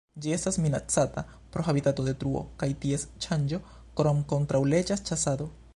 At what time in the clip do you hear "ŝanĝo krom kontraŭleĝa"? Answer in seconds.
3.27-5.01